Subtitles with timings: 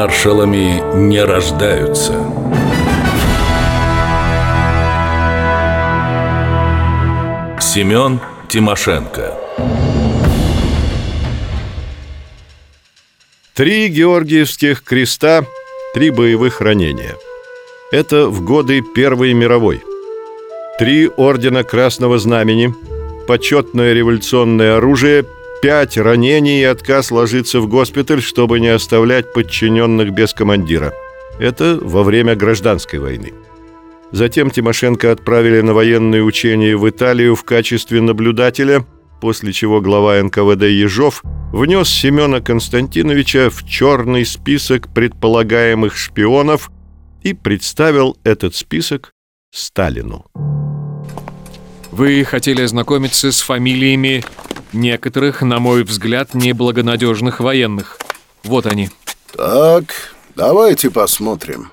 [0.00, 2.12] Маршалами не рождаются.
[7.60, 9.34] Семен Тимошенко
[13.54, 15.44] Три георгиевских креста,
[15.94, 17.16] три боевых ранения.
[17.90, 19.82] Это в годы Первой мировой.
[20.78, 22.72] Три ордена Красного Знамени,
[23.26, 25.24] почетное революционное оружие,
[25.60, 30.92] пять ранений и отказ ложиться в госпиталь, чтобы не оставлять подчиненных без командира.
[31.38, 33.32] Это во время гражданской войны.
[34.10, 38.86] Затем Тимошенко отправили на военные учения в Италию в качестве наблюдателя,
[39.20, 46.70] после чего глава НКВД Ежов внес Семена Константиновича в черный список предполагаемых шпионов
[47.22, 49.12] и представил этот список
[49.52, 50.24] Сталину.
[51.90, 54.22] Вы хотели ознакомиться с фамилиями
[54.72, 57.98] некоторых, на мой взгляд, неблагонадежных военных.
[58.44, 58.90] Вот они.
[59.32, 61.70] Так, давайте посмотрим.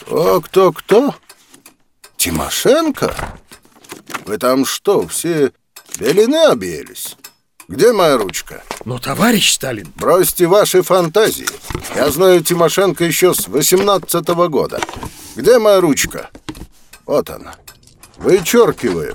[0.00, 1.14] Кто, кто, кто?
[2.16, 3.14] Тимошенко?
[4.26, 5.52] Вы там что, все
[5.98, 7.16] белины объелись?
[7.68, 8.62] Где моя ручка?
[8.84, 11.46] Ну, товарищ Сталин Бросьте ваши фантазии
[11.94, 14.80] Я знаю Тимошенко еще с 18 -го года
[15.36, 16.30] Где моя ручка?
[17.06, 17.54] Вот она
[18.16, 19.14] Вычеркиваю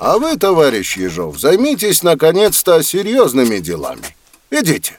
[0.00, 4.02] А вы, товарищ Ежов, займитесь наконец-то серьезными делами
[4.50, 4.98] Идите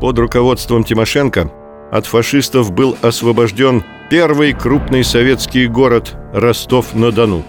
[0.00, 1.50] Под руководством Тимошенко
[1.90, 7.44] от фашистов был освобожден первый крупный советский город Ростов-на-Дону.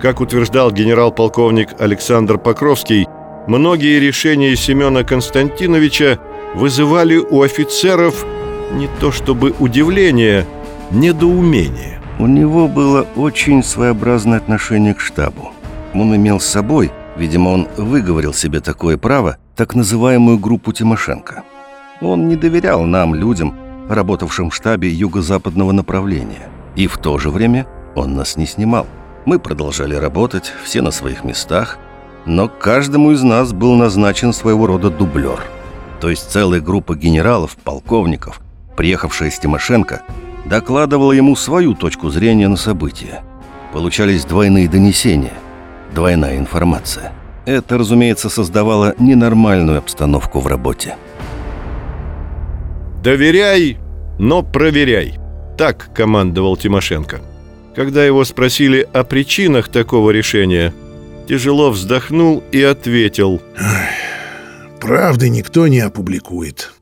[0.00, 3.06] Как утверждал генерал-полковник Александр Покровский,
[3.48, 6.20] многие решения Семена Константиновича
[6.54, 8.24] вызывали у офицеров
[8.72, 10.46] не то чтобы удивление,
[10.92, 11.89] недоумение.
[12.20, 15.52] У него было очень своеобразное отношение к штабу.
[15.94, 21.44] Он имел с собой, видимо, он выговорил себе такое право, так называемую группу Тимошенко.
[22.02, 23.54] Он не доверял нам, людям,
[23.88, 26.50] работавшим в штабе юго-западного направления.
[26.76, 28.86] И в то же время он нас не снимал.
[29.24, 31.78] Мы продолжали работать, все на своих местах,
[32.26, 35.40] но каждому из нас был назначен своего рода дублер.
[36.02, 38.42] То есть целая группа генералов, полковников,
[38.76, 40.02] приехавшая из Тимошенко,
[40.44, 43.22] докладывала ему свою точку зрения на события.
[43.72, 45.34] Получались двойные донесения,
[45.94, 47.12] двойная информация.
[47.46, 50.96] Это, разумеется, создавало ненормальную обстановку в работе.
[53.02, 53.78] «Доверяй,
[54.18, 55.18] но проверяй»,
[55.56, 57.20] так командовал Тимошенко.
[57.74, 60.74] Когда его спросили о причинах такого решения,
[61.28, 63.40] тяжело вздохнул и ответил
[64.80, 66.72] Правды никто не опубликует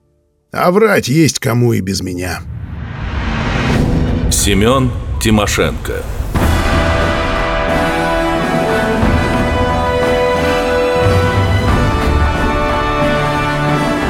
[0.51, 2.41] А врать есть кому и без меня
[4.49, 6.03] Семен Тимошенко.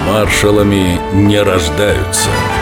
[0.07, 2.29] Маршалами не рождаются–